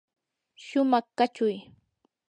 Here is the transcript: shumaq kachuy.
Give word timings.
shumaq 0.65 1.05
kachuy. 1.17 1.55